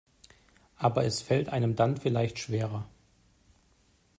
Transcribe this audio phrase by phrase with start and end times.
[0.77, 2.89] Aber es fällt einem dann vielleicht schwerer.